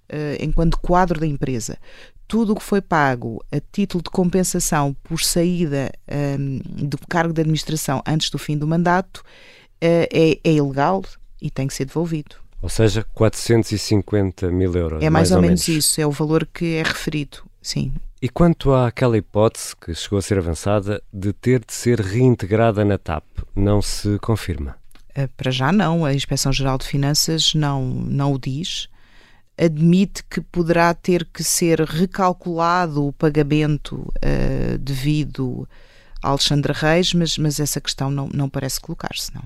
enquanto 0.40 0.78
quadro 0.78 1.18
da 1.18 1.26
empresa. 1.26 1.76
Tudo 2.28 2.52
o 2.52 2.56
que 2.56 2.62
foi 2.62 2.80
pago 2.80 3.44
a 3.52 3.60
título 3.72 4.02
de 4.02 4.10
compensação 4.10 4.96
por 5.04 5.20
saída 5.20 5.92
um, 6.38 6.60
do 6.86 6.98
cargo 7.08 7.32
de 7.32 7.40
administração 7.40 8.02
antes 8.06 8.30
do 8.30 8.38
fim 8.38 8.56
do 8.58 8.66
mandato 8.66 9.22
é, 9.80 10.38
é 10.42 10.52
ilegal 10.52 11.04
e 11.40 11.50
tem 11.50 11.68
que 11.68 11.74
ser 11.74 11.84
devolvido. 11.84 12.36
Ou 12.62 12.68
seja, 12.68 13.06
450 13.14 14.50
mil 14.50 14.74
euros. 14.74 15.02
É 15.02 15.10
mais, 15.10 15.12
mais 15.12 15.30
ou, 15.30 15.36
ou 15.36 15.42
menos, 15.42 15.68
menos 15.68 15.84
isso, 15.84 16.00
é 16.00 16.06
o 16.06 16.10
valor 16.10 16.46
que 16.52 16.74
é 16.74 16.82
referido, 16.82 17.38
sim. 17.62 17.92
E 18.26 18.28
quanto 18.28 18.74
àquela 18.74 19.16
hipótese 19.16 19.76
que 19.76 19.94
chegou 19.94 20.18
a 20.18 20.22
ser 20.22 20.38
avançada 20.38 21.00
de 21.12 21.32
ter 21.32 21.64
de 21.64 21.72
ser 21.72 22.00
reintegrada 22.00 22.84
na 22.84 22.98
TAP, 22.98 23.22
não 23.54 23.80
se 23.80 24.18
confirma? 24.18 24.74
Eh, 25.14 25.28
para 25.28 25.52
já 25.52 25.70
não, 25.70 26.04
a 26.04 26.12
Inspeção-Geral 26.12 26.76
de 26.76 26.88
Finanças 26.88 27.54
não, 27.54 27.84
não 27.84 28.32
o 28.32 28.38
diz. 28.40 28.88
Admite 29.56 30.24
que 30.24 30.40
poderá 30.40 30.92
ter 30.92 31.24
que 31.24 31.44
ser 31.44 31.80
recalculado 31.82 33.06
o 33.06 33.12
pagamento 33.12 33.94
uh, 33.94 34.76
devido 34.76 35.68
a 36.20 36.30
Alexandre 36.30 36.72
Reis, 36.72 37.14
mas, 37.14 37.38
mas 37.38 37.60
essa 37.60 37.80
questão 37.80 38.10
não, 38.10 38.28
não 38.34 38.48
parece 38.48 38.80
colocar-se, 38.80 39.32
não. 39.32 39.44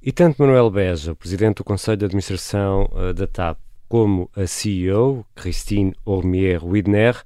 E 0.00 0.12
tanto 0.12 0.40
Manuel 0.40 0.70
Beja, 0.70 1.10
o 1.10 1.16
presidente 1.16 1.56
do 1.56 1.64
Conselho 1.64 1.96
de 1.96 2.04
Administração 2.04 2.88
uh, 2.92 3.12
da 3.12 3.26
TAP, 3.26 3.58
como 3.88 4.30
a 4.36 4.46
CEO, 4.46 5.26
Christine 5.34 5.96
Olmier-Widner, 6.04 7.24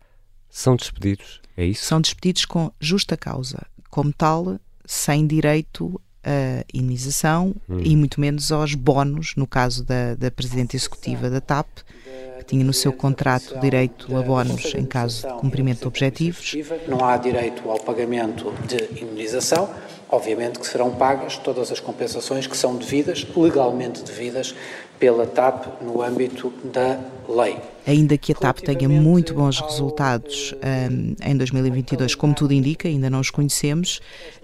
são 0.56 0.76
despedidos, 0.76 1.40
é 1.56 1.64
isso? 1.64 1.84
São 1.84 2.00
despedidos 2.00 2.44
com 2.44 2.70
justa 2.78 3.16
causa. 3.16 3.66
Como 3.90 4.12
tal, 4.12 4.56
sem 4.87 5.26
direito 5.26 6.00
a 6.23 6.64
indenização 6.73 7.54
hum. 7.68 7.80
e 7.82 7.96
muito 7.96 8.20
menos 8.20 8.52
aos 8.52 8.75
bónus, 8.75 9.34
no 9.37 9.49
caso 9.49 9.84
da, 9.84 10.14
da 10.14 10.30
Presidente 10.30 10.76
Executiva 10.76 11.28
da 11.28 11.40
TAP, 11.40 11.66
que 12.38 12.44
tinha 12.46 12.64
no 12.64 12.73
seu 12.73 12.92
contrato 12.92 13.58
direito 13.58 14.16
a 14.16 14.23
bónus 14.23 14.75
em 14.76 14.87
caso 14.87 15.26
de 15.26 15.34
cumprimento 15.34 15.80
de 15.80 15.88
objetivos. 15.88 16.54
Não 16.87 17.04
há 17.04 17.16
direito 17.16 17.68
ao 17.68 17.80
pagamento 17.80 18.54
de 18.68 19.02
indenização, 19.02 19.68
obviamente 20.11 20.58
que 20.58 20.66
serão 20.66 20.90
pagas 20.90 21.37
todas 21.38 21.70
as 21.73 21.80
compensações 21.80 22.46
que 22.46 22.56
são 22.56 22.76
devidas, 22.76 23.26
legalmente 23.37 24.02
devidas, 24.02 24.54
pela 24.99 25.26
TAP 25.26 25.66
no 25.82 26.02
âmbito 26.02 26.52
da 26.64 26.99
lei. 27.28 27.56
Ainda 27.87 28.16
que 28.16 28.32
a 28.32 28.34
TAP 28.34 28.61
tenha 28.61 28.88
muito 28.88 29.34
bons 29.34 29.61
resultados 29.61 30.54
um, 30.54 31.14
em 31.23 31.37
2022, 31.37 32.14
como 32.14 32.34
tudo 32.34 32.54
indica, 32.54 32.88
ainda 32.88 33.11
não 33.11 33.20
os 33.20 33.30
conhecemos, 33.30 34.00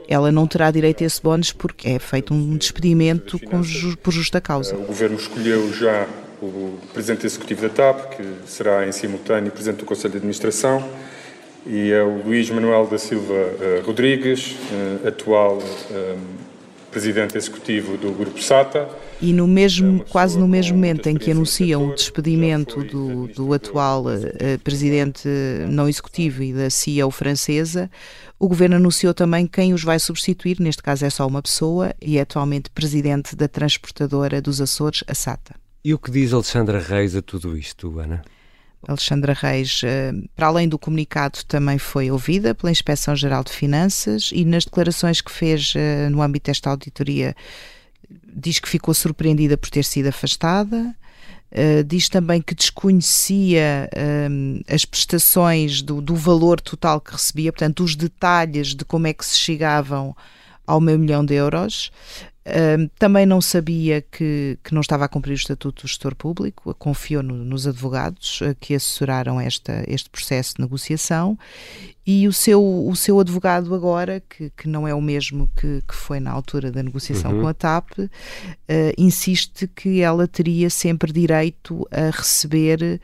ela 0.09 0.33
não 0.33 0.47
terá 0.47 0.71
direito 0.71 1.03
a 1.03 1.07
esse 1.07 1.23
bónus 1.23 1.53
porque 1.53 1.89
é 1.91 1.99
feito 1.99 2.35
um 2.35 2.57
despedimento 2.57 3.39
com, 3.39 3.63
por 4.03 4.13
justa 4.13 4.41
causa. 4.41 4.77
O 4.77 4.83
Governo 4.83 5.17
escolheu 5.17 5.73
já 5.73 6.07
o 6.43 6.79
Presidente 6.93 7.27
Executivo 7.27 7.63
da 7.63 7.69
TAP, 7.69 8.17
que 8.17 8.23
será 8.47 8.87
em 8.87 8.93
simultâneo 8.93 9.53
Presidente 9.53 9.79
do 9.79 9.85
Conselho 9.85 10.13
de 10.13 10.17
Administração, 10.19 10.83
e 11.67 11.91
é 11.91 12.03
o 12.03 12.23
Luís 12.25 12.51
Manuel 12.51 12.87
da 12.87 12.99
Silva 12.99 13.35
uh, 13.35 13.87
Rodrigues, 13.87 14.53
uh, 14.53 15.09
atual 15.09 15.59
uh, 15.59 16.19
Presidente 16.91 17.37
Executivo 17.37 17.97
do 17.97 18.11
Grupo 18.13 18.43
SATA. 18.43 18.89
E 19.23 19.33
no 19.33 19.47
mesmo, 19.47 20.05
quase 20.09 20.39
no 20.39 20.49
mesmo 20.49 20.75
momento 20.75 21.09
em 21.09 21.17
que 21.17 21.31
anunciam 21.31 21.89
o 21.89 21.95
despedimento 21.95 22.83
do, 22.83 23.29
do 23.29 23.53
atual 23.53 24.07
Presidente 24.65 25.29
não 25.69 25.89
Executivo 25.89 26.43
e 26.43 26.53
da 26.53 26.69
CEO 26.69 27.13
francesa, 27.13 27.89
o 28.41 28.49
Governo 28.49 28.75
anunciou 28.75 29.15
também 29.15 29.47
quem 29.47 29.73
os 29.73 29.85
vai 29.85 30.01
substituir, 30.01 30.59
neste 30.59 30.83
caso 30.83 31.05
é 31.05 31.11
só 31.11 31.27
uma 31.29 31.41
pessoa, 31.41 31.95
e 32.03 32.19
é 32.19 32.23
atualmente 32.23 32.71
Presidente 32.71 33.37
da 33.37 33.47
transportadora 33.47 34.43
dos 34.43 34.61
Açores, 34.61 35.05
a 35.07 35.15
SATA. 35.15 35.55
E 35.85 35.95
o 35.95 35.99
que 35.99 36.11
diz 36.11 36.33
Alexandra 36.33 36.81
Reis 36.81 37.15
a 37.15 37.23
tudo 37.23 37.57
isto, 37.57 38.01
Ana? 38.01 38.23
Alexandra 38.89 39.35
Reis, 39.35 39.83
eh, 39.85 40.13
para 40.35 40.47
além 40.47 40.69
do 40.69 40.79
comunicado, 40.79 41.41
também 41.47 41.79
foi 41.79 42.11
ouvida 42.11 42.55
pela 42.55 42.71
Inspeção-Geral 42.71 43.45
de 43.45 43.53
Finanças 43.53 44.31
e 44.33 44.45
nas 44.45 44.65
declarações 44.65 45.21
que 45.21 45.31
fez 45.31 45.75
eh, 45.77 46.09
no 46.09 46.23
âmbito 46.23 46.51
desta 46.51 46.71
auditoria 46.71 47.35
diz 48.33 48.59
que 48.59 48.69
ficou 48.69 48.95
surpreendida 48.95 49.57
por 49.57 49.71
ter 49.71 49.85
sido 49.85 50.09
afastada. 50.09 50.95
Uh, 51.53 51.83
diz 51.83 52.09
também 52.09 52.41
que 52.41 52.55
desconhecia 52.55 53.91
as 54.73 54.85
prestações 54.85 55.83
do, 55.83 56.01
do, 56.01 56.15
valor 56.15 56.61
total 56.61 57.01
que 57.01 57.11
recebia, 57.11 57.51
portanto, 57.51 57.83
os 57.83 57.97
detalhes 57.97 58.69
de 58.69 58.85
como 58.85 59.09
é 59.09 59.13
que 59.13 59.27
se 59.27 59.37
chegavam 59.37 60.17
ao 60.65 60.81
meio 60.81 60.97
milhão 60.97 61.25
de 61.25 61.35
euros 61.35 61.91
também 62.99 63.27
não 63.27 63.41
sabia 63.41 64.01
que, 64.01 64.59
que 64.65 64.73
não 64.73 64.81
estava 64.81 65.05
a 65.05 65.09
cumprir 65.09 65.33
o 65.33 65.35
estatuto 65.35 65.83
do 65.83 65.89
gestor 65.89 66.15
público, 66.15 66.75
confiou 66.79 67.23
no, 67.23 67.35
nos 67.45 67.67
advogados 67.67 68.41
uh, 68.41 68.57
que 68.59 68.75
assessoraram 68.75 69.41
esta, 69.41 69.85
este 69.87 70.09
processo 70.09 70.55
de 70.57 70.63
negociação 70.63 71.39
e 72.07 72.27
o 72.27 72.33
seu, 72.33 72.63
o 72.63 72.97
seu 72.97 73.21
advogado 73.21 73.75
agora, 73.75 74.23
que, 74.29 74.51
que 74.57 74.69
não 74.69 74.89
é 74.89 74.95
o 74.95 75.03
mesmo 75.03 75.49
que, 75.55 75.83
que 75.87 75.95
foi 75.95 76.19
na 76.19 76.31
altura 76.31 76.73
da 76.73 76.83
negociação 76.83 77.33
uhum. 77.33 77.43
com 77.43 77.49
a 77.49 77.55
TAP, 77.55 77.91
uh, 77.99 78.09
insiste 78.97 79.69
que 79.69 80.01
ela 80.01 80.27
teria 80.27 80.71
sempre 80.71 81.13
direito 81.13 81.87
a 81.91 82.11
receber 82.11 83.01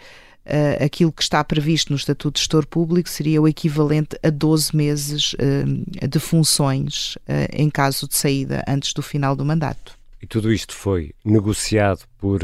uh, 0.46 0.84
aquilo 0.84 1.12
que 1.12 1.22
está 1.22 1.42
previsto 1.42 1.90
no 1.90 1.96
Estatuto 1.96 2.34
de 2.34 2.40
Gestor 2.40 2.66
Público 2.66 3.08
seria 3.08 3.40
o 3.40 3.48
equivalente 3.48 4.18
a 4.22 4.30
12 4.30 4.74
meses 4.74 5.34
uh, 5.34 6.08
de 6.08 6.18
funções 6.18 7.16
uh, 7.16 7.48
em 7.52 7.68
caso 7.68 8.08
de 8.08 8.16
saída 8.16 8.64
antes 8.66 8.92
do 8.92 9.02
final 9.02 9.34
do 9.34 9.44
mandato. 9.44 9.96
E 10.22 10.26
tudo 10.26 10.52
isto 10.52 10.74
foi 10.74 11.12
negociado 11.24 12.00
por 12.18 12.40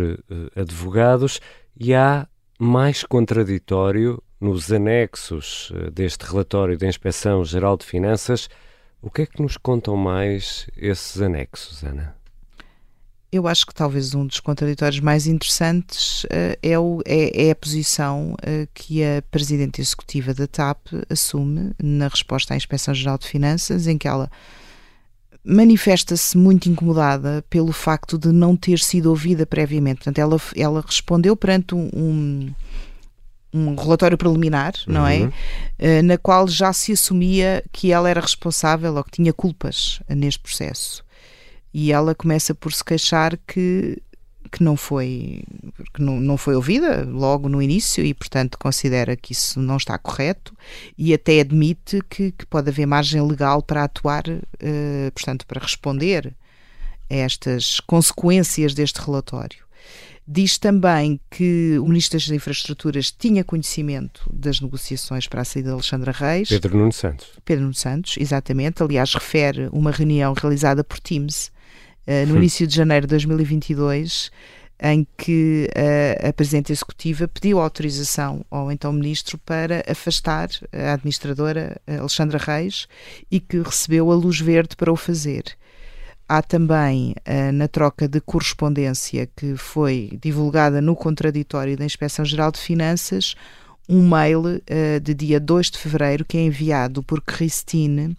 advogados 0.55 1.41
e 1.79 1.95
há 1.95 2.29
mais 2.59 3.03
contraditório 3.03 4.23
nos 4.39 4.71
anexos 4.71 5.73
deste 5.93 6.23
relatório 6.23 6.77
da 6.77 6.87
Inspeção 6.87 7.43
Geral 7.45 7.77
de 7.77 7.87
Finanças. 7.87 8.49
O 9.01 9.11
que 9.11 9.23
é 9.23 9.27
que 9.27 9.41
nos 9.41 9.57
contam 9.57 9.97
mais 9.97 10.69
esses 10.77 11.21
anexos, 11.21 11.83
Ana? 11.83 12.15
Eu 13.33 13.49
acho 13.49 13.67
que 13.67 13.75
talvez 13.75 14.15
um 14.15 14.27
dos 14.27 14.41
contraditórios 14.41 15.01
mais 15.01 15.27
interessantes 15.27 16.25
uh, 16.25 16.59
é, 16.63 16.79
o, 16.79 17.01
é, 17.07 17.47
é, 17.47 17.51
a 17.51 17.57
posição 17.57 18.35
uh, 18.35 18.69
que 18.75 19.03
a 19.03 19.23
Presidente 19.31 19.81
Executiva 19.81 20.35
da 20.35 20.47
TAP 20.47 20.89
assume 21.09 21.73
na 21.83 22.09
resposta 22.09 22.53
à 22.53 22.57
Inspeção-Geral 22.59 23.17
de 23.17 23.27
Finanças, 23.27 23.87
em 23.87 23.97
que 23.97 24.07
ela 24.07 24.31
manifesta-se 25.43 26.37
muito 26.37 26.69
incomodada 26.69 27.43
pelo 27.49 27.73
facto 27.73 28.19
de 28.19 28.29
não 28.29 28.55
ter 28.55 28.79
sido 28.79 29.07
ouvida 29.07 29.47
previamente. 29.47 30.05
Portanto, 30.05 30.19
ela, 30.19 30.37
ela 30.55 30.85
respondeu 30.87 31.35
perante 31.35 31.75
um, 31.75 32.53
um 33.53 33.75
relatório 33.75 34.19
preliminar, 34.19 34.75
uhum. 34.87 34.93
não 34.93 35.07
é? 35.07 35.23
Uh, 35.23 36.03
na 36.05 36.19
qual 36.19 36.47
já 36.47 36.71
se 36.75 36.93
assumia 36.93 37.65
que 37.73 37.93
ela 37.93 38.11
era 38.11 38.21
responsável 38.21 38.95
ou 38.95 39.03
que 39.03 39.11
tinha 39.13 39.33
culpas 39.33 40.01
neste 40.07 40.39
processo 40.41 41.02
e 41.73 41.93
ela 41.93 42.15
começa 42.15 42.55
por 42.55 42.73
se 42.73 42.85
queixar 42.85 43.39
que 43.47 44.01
que 44.51 44.63
não 44.63 44.77
foi 44.77 45.45
que 45.95 46.03
não, 46.03 46.21
não 46.21 46.37
foi 46.37 46.55
ouvida 46.55 47.05
logo 47.05 47.49
no 47.49 47.63
início 47.63 48.05
e 48.05 48.13
portanto 48.13 48.59
considera 48.59 49.17
que 49.17 49.33
isso 49.33 49.59
não 49.59 49.79
está 49.79 49.97
correto 49.97 50.55
e 50.99 51.15
até 51.15 51.41
admite 51.41 52.03
que, 52.11 52.33
que 52.33 52.45
pode 52.45 52.69
haver 52.69 52.85
margem 52.85 53.23
legal 53.23 53.63
para 53.63 53.85
atuar 53.85 54.25
uh, 54.29 55.13
portanto 55.15 55.47
para 55.47 55.61
responder 55.63 56.35
a 57.09 57.15
estas 57.15 57.81
consequências 57.81 58.75
deste 58.75 59.01
relatório 59.01 59.63
Diz 60.27 60.57
também 60.57 61.21
que 61.29 61.77
o 61.81 61.87
Ministro 61.87 62.19
das 62.19 62.29
Infraestruturas 62.29 63.11
tinha 63.11 63.43
conhecimento 63.43 64.23
das 64.33 64.61
negociações 64.61 65.27
para 65.27 65.43
a 65.43 65.45
saída 65.45 65.69
de 65.71 65.75
Alexandra 65.75 66.13
Reis. 66.13 66.49
Pedro 66.49 66.79
Nuno 66.79 66.93
Santos. 66.93 67.29
Pedro 67.45 67.65
Nuno 67.65 67.75
Santos, 67.75 68.15
exatamente. 68.19 68.83
Aliás, 68.83 69.13
refere 69.13 69.69
uma 69.73 69.91
reunião 69.91 70.33
realizada 70.33 70.85
por 70.85 71.01
Teams 71.01 71.52
uh, 72.07 72.27
no 72.27 72.37
início 72.37 72.67
de 72.67 72.75
janeiro 72.75 73.07
de 73.07 73.11
2022, 73.11 74.31
em 74.81 75.07
que 75.17 75.69
uh, 75.77 76.29
a 76.29 76.33
Presidente 76.33 76.73
Executiva 76.73 77.29
pediu 77.29 77.61
autorização 77.61 78.45
ao 78.51 78.71
então 78.71 78.93
Ministro 78.93 79.39
para 79.39 79.85
afastar 79.89 80.49
a 80.73 80.95
administradora 80.95 81.81
Alexandra 81.87 82.39
Reis 82.39 82.89
e 83.31 83.39
que 83.39 83.61
recebeu 83.61 84.11
a 84.11 84.15
luz 84.15 84.41
verde 84.41 84.75
para 84.77 84.93
o 84.93 84.97
fazer. 84.97 85.45
Há 86.29 86.41
também, 86.41 87.15
uh, 87.29 87.53
na 87.53 87.69
troca 87.69 88.09
de 88.09 88.21
correspondência 88.21 89.29
que 89.37 89.55
foi 89.57 90.19
divulgada 90.21 90.81
no 90.81 90.97
contraditório 90.97 91.77
da 91.77 91.85
Inspeção-Geral 91.85 92.51
de 92.51 92.59
Finanças, 92.59 93.35
um 93.89 94.09
mail 94.09 94.41
uh, 94.41 95.01
de 95.03 95.13
dia 95.13 95.39
2 95.39 95.71
de 95.73 95.79
fevereiro 95.79 96.25
que 96.25 96.39
é 96.39 96.41
enviado 96.41 97.03
por 97.03 97.21
Christine 97.21 98.17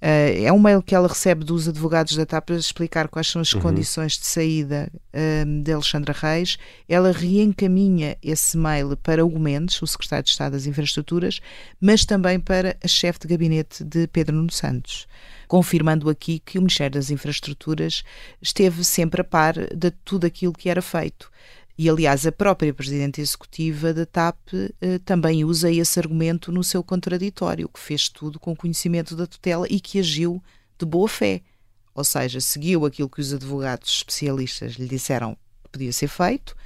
Uh, 0.00 0.44
é 0.44 0.52
um 0.52 0.58
mail 0.58 0.82
que 0.82 0.94
ela 0.94 1.08
recebe 1.08 1.42
dos 1.42 1.66
advogados 1.66 2.14
da 2.16 2.26
TAP 2.26 2.46
para 2.46 2.56
explicar 2.56 3.08
quais 3.08 3.28
são 3.28 3.40
as 3.40 3.52
uhum. 3.54 3.62
condições 3.62 4.12
de 4.18 4.26
saída 4.26 4.92
uh, 4.92 5.62
de 5.62 5.72
Alexandra 5.72 6.12
Reis. 6.12 6.58
Ela 6.86 7.12
reencaminha 7.12 8.16
esse 8.22 8.58
mail 8.58 8.94
para 8.98 9.24
o 9.24 9.38
Mendes, 9.38 9.80
o 9.80 9.86
secretário 9.86 10.24
de 10.24 10.30
Estado 10.30 10.52
das 10.52 10.66
Infraestruturas, 10.66 11.40
mas 11.80 12.04
também 12.04 12.38
para 12.38 12.76
a 12.84 12.88
chefe 12.88 13.20
de 13.20 13.28
gabinete 13.28 13.82
de 13.82 14.06
Pedro 14.06 14.36
Nuno 14.36 14.52
Santos, 14.52 15.06
confirmando 15.48 16.10
aqui 16.10 16.40
que 16.40 16.58
o 16.58 16.60
Ministério 16.60 16.92
das 16.92 17.10
Infraestruturas 17.10 18.04
esteve 18.40 18.84
sempre 18.84 19.22
a 19.22 19.24
par 19.24 19.54
de 19.54 19.90
tudo 20.04 20.26
aquilo 20.26 20.52
que 20.52 20.68
era 20.68 20.82
feito. 20.82 21.30
E, 21.78 21.90
aliás, 21.90 22.26
a 22.26 22.32
própria 22.32 22.72
Presidente 22.72 23.20
Executiva 23.20 23.92
da 23.92 24.06
TAP 24.06 24.38
eh, 24.80 24.98
também 25.04 25.44
usa 25.44 25.70
esse 25.70 25.98
argumento 25.98 26.50
no 26.50 26.64
seu 26.64 26.82
contraditório, 26.82 27.68
que 27.68 27.78
fez 27.78 28.08
tudo 28.08 28.40
com 28.40 28.56
conhecimento 28.56 29.14
da 29.14 29.26
tutela 29.26 29.66
e 29.68 29.78
que 29.78 29.98
agiu 29.98 30.42
de 30.78 30.86
boa 30.86 31.08
fé. 31.08 31.42
Ou 31.94 32.02
seja, 32.02 32.40
seguiu 32.40 32.86
aquilo 32.86 33.10
que 33.10 33.20
os 33.20 33.32
advogados 33.32 33.90
especialistas 33.90 34.74
lhe 34.74 34.88
disseram 34.88 35.36
que 35.64 35.70
podia 35.70 35.92
ser 35.92 36.08
feito 36.08 36.56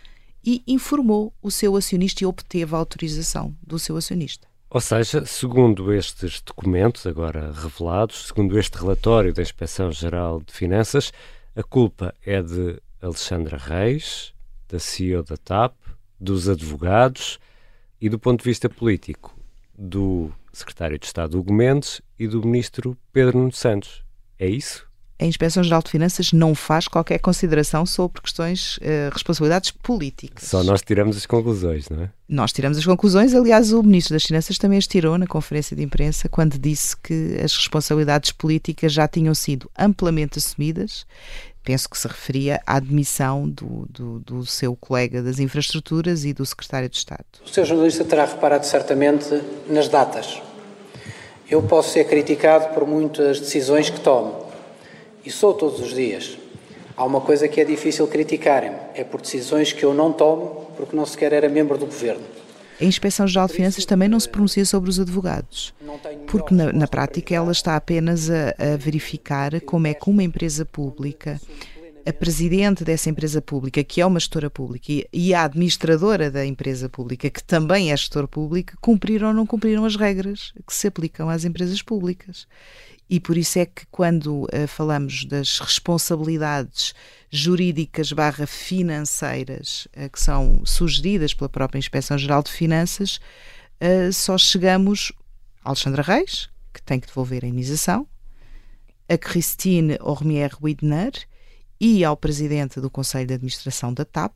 e 0.45 0.63
informou 0.67 1.33
o 1.43 1.51
seu 1.51 1.77
acionista 1.77 2.23
e 2.23 2.27
obteve 2.27 2.75
a 2.75 2.79
autorização 2.79 3.55
do 3.67 3.79
seu 3.79 3.97
acionista. 3.97 4.49
Ou 4.71 4.81
seja, 4.81 5.27
segundo 5.27 5.93
estes 5.93 6.41
documentos 6.41 7.05
agora 7.05 7.53
revelados, 7.53 8.29
segundo 8.29 8.57
este 8.57 8.79
relatório 8.79 9.35
da 9.35 9.43
Inspeção-Geral 9.43 10.41
de 10.41 10.53
Finanças, 10.53 11.13
a 11.57 11.63
culpa 11.63 12.15
é 12.25 12.41
de 12.41 12.81
Alexandra 13.03 13.57
Reis, 13.57 14.33
da 14.71 14.79
CEO 14.79 15.23
da 15.23 15.37
TAP, 15.37 15.75
dos 16.19 16.49
advogados 16.49 17.39
e, 18.01 18.09
do 18.09 18.19
ponto 18.19 18.43
de 18.43 18.49
vista 18.49 18.69
político, 18.69 19.37
do 19.77 20.31
secretário 20.53 20.99
de 20.99 21.07
Estado 21.07 21.39
Hugo 21.39 21.53
Mendes 21.53 22.01
e 22.19 22.29
do 22.29 22.45
ministro 22.45 22.97
Pedro 23.13 23.39
Nuno 23.39 23.53
Santos. 23.53 24.05
É 24.39 24.47
isso? 24.47 24.91
a 25.21 25.27
Inspeção-Geral 25.27 25.83
de 25.83 25.91
Finanças 25.91 26.33
não 26.33 26.55
faz 26.55 26.89
qualquer 26.89 27.19
consideração 27.19 27.85
sobre 27.85 28.23
questões, 28.23 28.79
uh, 28.79 29.13
responsabilidades 29.13 29.71
políticas. 29.71 30.49
Só 30.49 30.65
nós 30.65 30.81
tiramos 30.81 31.17
as 31.17 31.27
conclusões, 31.27 31.91
não 31.91 32.05
é? 32.05 32.11
Nós 32.27 32.53
tiramos 32.53 32.79
as 32.79 32.87
conclusões. 32.87 33.35
Aliás, 33.35 33.71
o 33.73 33.83
Ministro 33.83 34.15
das 34.15 34.23
Finanças 34.23 34.57
também 34.57 34.79
as 34.79 34.87
tirou 34.87 35.19
na 35.19 35.27
conferência 35.27 35.77
de 35.77 35.83
imprensa 35.83 36.29
quando 36.29 36.59
disse 36.59 36.97
que 36.97 37.39
as 37.45 37.55
responsabilidades 37.55 38.33
políticas 38.33 38.93
já 38.93 39.07
tinham 39.07 39.35
sido 39.35 39.71
amplamente 39.79 40.39
assumidas. 40.39 41.05
Penso 41.63 41.89
que 41.89 41.99
se 41.99 42.09
referia 42.09 42.61
à 42.67 42.77
admissão 42.77 43.49
do, 43.49 43.87
do, 43.91 44.19
do 44.21 44.47
seu 44.47 44.75
colega 44.75 45.23
das 45.23 45.39
infraestruturas 45.39 46.25
e 46.25 46.33
do 46.33 46.45
secretário 46.45 46.89
de 46.89 46.97
Estado. 46.97 47.25
O 47.45 47.49
seu 47.49 47.65
jornalista 47.65 48.05
terá 48.05 48.25
reparado 48.25 48.65
certamente 48.65 49.29
nas 49.69 49.89
datas. 49.89 50.41
Eu 51.49 51.63
posso 51.63 51.91
ser 51.91 52.05
criticado 52.05 52.73
por 52.73 52.87
muitas 52.87 53.41
decisões 53.41 53.91
que 53.91 54.01
tomo 54.01 54.47
e 55.25 55.31
sou 55.31 55.53
todos 55.53 55.81
os 55.81 55.95
dias. 55.95 56.39
Há 56.97 57.05
uma 57.05 57.21
coisa 57.21 57.49
que 57.49 57.61
é 57.61 57.65
difícil 57.65 58.07
criticarem, 58.07 58.73
é 58.95 59.05
por 59.05 59.21
decisões 59.21 59.73
que 59.73 59.85
eu 59.85 59.93
não 59.93 60.13
tomo 60.13 60.71
porque 60.77 60.97
não 60.97 61.05
sequer 61.05 61.33
era 61.33 61.49
membro 61.49 61.77
do 61.77 61.87
governo. 61.87 62.25
A 62.81 62.85
Inspeção-Geral 62.85 63.47
de 63.47 63.53
Finanças 63.53 63.85
também 63.85 64.09
não 64.09 64.19
se 64.19 64.29
pronuncia 64.29 64.65
sobre 64.65 64.89
os 64.89 64.99
advogados, 64.99 65.75
porque 66.31 66.55
na, 66.55 66.73
na 66.73 66.87
prática 66.87 67.35
ela 67.35 67.53
está 67.53 67.77
apenas 67.77 68.31
a, 68.31 68.55
a 68.59 68.77
verificar 68.77 69.61
como 69.63 69.87
é 69.87 69.95
que 69.95 70.09
uma 70.09 70.23
empresa 70.23 70.65
pública 70.65 71.41
a 72.07 72.13
presidente 72.13 72.83
dessa 72.85 73.11
empresa 73.11 73.43
pública, 73.43 73.85
que 73.85 74.01
é 74.01 74.07
uma 74.07 74.19
gestora 74.19 74.51
pública, 74.51 75.07
e 75.13 75.35
a 75.35 75.45
administradora 75.45 76.31
da 76.31 76.45
empresa 76.45 76.89
pública, 76.89 77.29
que 77.29 77.43
também 77.43 77.93
é 77.93 77.97
gestor 77.97 78.27
público, 78.27 78.73
cumpriram 78.81 79.29
ou 79.29 79.35
não 79.35 79.47
cumpriram 79.47 79.85
as 79.85 79.97
regras 79.97 80.53
que 80.67 80.75
se 80.75 80.87
aplicam 80.87 81.29
às 81.29 81.45
empresas 81.45 81.83
públicas. 81.83 82.47
E 83.09 83.19
por 83.19 83.37
isso 83.37 83.59
é 83.59 83.67
que 83.67 83.83
quando 83.91 84.45
uh, 84.45 84.69
falamos 84.69 85.25
das 85.25 85.59
responsabilidades 85.59 86.95
jurídicas 87.29 88.13
barra 88.13 88.47
financeiras 88.47 89.89
uh, 89.97 90.09
que 90.09 90.21
são 90.21 90.63
sugeridas 90.65 91.35
pela 91.35 91.49
própria 91.49 91.79
Inspeção-Geral 91.79 92.43
de 92.43 92.53
Finanças, 92.53 93.21
uh, 93.81 94.13
só 94.13 94.39
chegamos 94.39 95.13
Alexandra 95.65 96.03
Reis, 96.03 96.49
que 96.73 96.83
tem 96.83 96.99
que 96.99 97.07
devolver 97.07 97.45
a 97.45 97.49
indenização, 97.49 98.07
a 99.09 99.19
Christine 99.19 99.99
Ormier-Widner 100.01 101.13
e 101.81 102.05
ao 102.05 102.17
presidente 102.17 102.81
do 102.81 102.91
Conselho 102.91 103.27
de 103.27 103.35
Administração 103.35 103.93
da 103.93 104.05
TAP, 104.05 104.35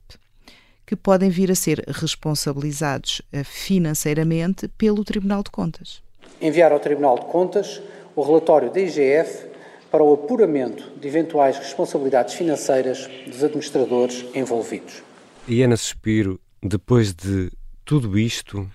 que 0.87 0.97
podem 0.97 1.31
vir 1.31 1.51
a 1.51 1.55
ser 1.55 1.85
responsabilizados 1.89 3.23
financeiramente 3.45 4.69
pelo 4.69 5.05
Tribunal 5.05 5.43
de 5.43 5.51
Contas. 5.51 6.03
Enviar 6.41 6.73
ao 6.73 6.81
Tribunal 6.81 7.19
de 7.19 7.27
Contas 7.27 7.81
o 8.15 8.23
relatório 8.23 8.71
da 8.71 8.81
IGF 8.81 9.47
para 9.91 10.03
o 10.03 10.13
apuramento 10.13 10.91
de 10.99 11.07
eventuais 11.07 11.57
responsabilidades 11.57 12.35
financeiras 12.35 13.09
dos 13.27 13.45
administradores 13.45 14.25
envolvidos. 14.35 15.03
E 15.47 15.63
Ana 15.63 15.77
Suspiro, 15.77 16.41
depois 16.63 17.15
de 17.15 17.51
tudo 17.85 18.19
isto, 18.19 18.69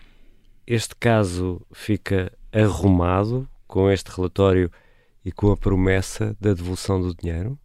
este 0.66 0.96
caso 0.96 1.62
fica 1.74 2.32
arrumado 2.52 3.48
com 3.68 3.90
este 3.90 4.10
relatório 4.12 4.72
e 5.24 5.32
com 5.32 5.52
a 5.52 5.58
promessa 5.58 6.36
da 6.40 6.54
devolução 6.54 7.02
do 7.02 7.16
dinheiro? 7.16 7.58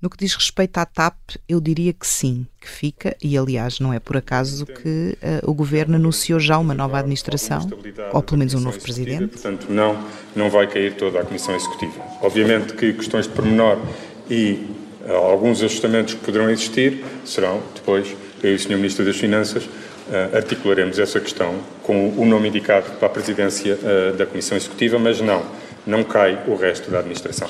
No 0.00 0.08
que 0.08 0.16
diz 0.16 0.32
respeito 0.32 0.78
à 0.78 0.86
TAP, 0.86 1.16
eu 1.48 1.60
diria 1.60 1.92
que 1.92 2.06
sim, 2.06 2.46
que 2.60 2.68
fica, 2.68 3.16
e 3.20 3.36
aliás 3.36 3.80
não 3.80 3.92
é 3.92 3.98
por 3.98 4.16
acaso 4.16 4.64
que 4.64 5.18
uh, 5.20 5.50
o 5.50 5.52
Governo 5.52 5.96
anunciou 5.96 6.38
já 6.38 6.56
uma 6.56 6.72
nova 6.72 7.00
administração, 7.00 7.68
ou 8.12 8.22
pelo 8.22 8.38
menos 8.38 8.54
um 8.54 8.60
novo 8.60 8.80
Presidente. 8.80 9.32
Portanto, 9.32 9.66
não, 9.68 9.98
não 10.36 10.48
vai 10.50 10.68
cair 10.68 10.94
toda 10.94 11.18
a 11.18 11.24
Comissão 11.24 11.52
Executiva. 11.56 12.00
Obviamente 12.22 12.74
que 12.74 12.92
questões 12.92 13.26
de 13.26 13.32
pormenor 13.32 13.76
e 14.30 14.68
uh, 15.04 15.14
alguns 15.14 15.60
ajustamentos 15.64 16.14
que 16.14 16.24
poderão 16.24 16.48
existir 16.48 17.04
serão 17.24 17.60
depois, 17.74 18.14
eu 18.40 18.52
e 18.52 18.54
o 18.54 18.58
Sr. 18.58 18.76
Ministro 18.76 19.04
das 19.04 19.16
Finanças, 19.16 19.64
uh, 19.64 19.70
articularemos 20.34 20.98
essa 20.98 21.20
questão 21.20 21.60
com 21.82 22.10
o 22.10 22.24
nome 22.24 22.48
indicado 22.48 22.90
para 22.92 23.06
a 23.06 23.10
Presidência 23.10 23.78
da 24.16 24.26
Comissão 24.26 24.56
Executiva, 24.56 24.98
mas 24.98 25.20
não, 25.20 25.44
não 25.86 26.04
cai 26.04 26.42
o 26.46 26.54
resto 26.54 26.90
da 26.90 26.98
Administração. 26.98 27.48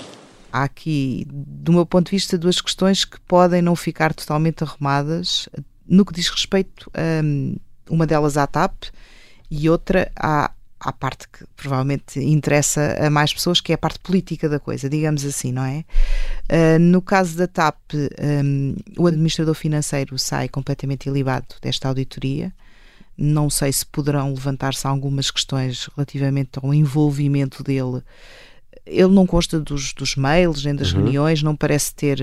Há 0.53 0.65
aqui, 0.65 1.27
do 1.31 1.73
meu 1.73 1.85
ponto 1.85 2.07
de 2.07 2.13
vista, 2.13 2.39
duas 2.39 2.61
questões 2.61 3.05
que 3.05 3.21
podem 3.21 3.61
não 3.61 3.77
ficar 3.77 4.15
totalmente 4.15 4.65
arrumadas 4.65 5.49
no 5.87 6.05
que 6.05 6.13
diz 6.13 6.29
respeito 6.29 6.91
a 6.95 7.23
hum, 7.25 7.57
uma 7.89 8.07
delas 8.07 8.37
à 8.37 8.47
TAP 8.47 8.85
e 9.51 9.69
outra 9.69 10.11
à, 10.15 10.51
à 10.81 10.93
parte 10.93 11.29
que 11.29 11.45
provavelmente 11.57 12.21
interessa 12.21 12.97
a 13.01 13.11
mais 13.11 13.33
pessoas, 13.33 13.61
que 13.61 13.73
é 13.73 13.75
a 13.75 13.79
parte 13.79 13.99
política 13.99 14.49
da 14.49 14.59
coisa, 14.59 14.89
digamos 14.89 15.25
assim, 15.25 15.53
não 15.53 15.65
é? 15.65 15.85
Uh, 16.51 16.79
no 16.79 17.03
caso 17.03 17.37
da 17.37 17.47
TAP, 17.47 17.79
um, 18.45 18.75
o 18.97 19.07
administrador 19.07 19.55
financeiro 19.55 20.19
sai 20.19 20.49
completamente 20.49 21.09
ilibado 21.09 21.57
desta 21.61 21.89
auditoria. 21.89 22.53
Não 23.17 23.51
sei 23.51 23.73
se 23.73 23.85
poderão 23.85 24.33
levantar-se 24.33 24.87
algumas 24.87 25.31
questões 25.31 25.89
relativamente 25.97 26.59
ao 26.63 26.73
envolvimento 26.73 27.65
dele 27.65 28.03
ele 28.89 29.15
não 29.15 29.27
consta 29.27 29.61
dos, 29.61 29.93
dos 29.93 30.17
mails 30.17 30.65
nem 30.65 30.75
das 30.75 30.93
uhum. 30.93 31.03
reuniões, 31.03 31.43
não 31.43 31.55
parece 31.55 31.95
ter, 31.95 32.21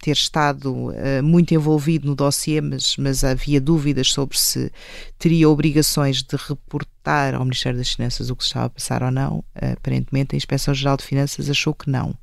ter 0.00 0.12
estado 0.12 0.72
uh, 0.72 1.22
muito 1.22 1.52
envolvido 1.54 2.08
no 2.08 2.14
dossiê, 2.14 2.60
mas, 2.60 2.96
mas 2.96 3.22
havia 3.22 3.60
dúvidas 3.60 4.08
sobre 4.08 4.38
se 4.38 4.72
teria 5.18 5.48
obrigações 5.48 6.22
de 6.22 6.36
reportar 6.36 7.34
ao 7.34 7.44
Ministério 7.44 7.78
das 7.78 7.92
Finanças 7.92 8.30
o 8.30 8.36
que 8.36 8.42
estava 8.42 8.66
a 8.66 8.70
passar 8.70 9.02
ou 9.02 9.10
não. 9.10 9.38
Uh, 9.54 9.72
aparentemente, 9.76 10.34
a 10.34 10.38
Inspeção-Geral 10.38 10.96
de 10.96 11.04
Finanças 11.04 11.50
achou 11.50 11.74
que 11.74 11.90
não. 11.90 12.16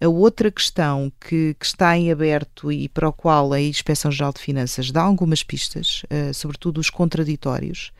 A 0.00 0.08
outra 0.08 0.50
questão 0.50 1.12
que, 1.20 1.54
que, 1.58 1.66
está 1.66 1.96
em 1.96 2.10
aberto 2.10 2.70
e 2.70 2.88
para 2.88 3.08
o 3.08 3.12
qual 3.12 3.52
a 3.52 3.60
Inspeção-Geral 3.60 4.32
de 4.32 4.40
Finanças 4.40 4.90
dá 4.90 5.02
algumas 5.02 5.42
pistas, 5.42 6.02
uh, 6.04 6.34
sobretudo 6.34 6.80
os 6.80 6.90
contraditórios, 6.90 7.92